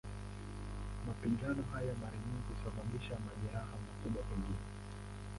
[1.05, 4.67] Mapigano hayo mara nyingi husababisha majeraha, makubwa pengine.